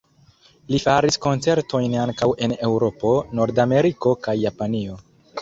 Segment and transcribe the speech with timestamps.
[0.69, 4.99] Li faris koncertojn ankaŭ en Eŭropo, Nord-Ameriko kaj Japanio.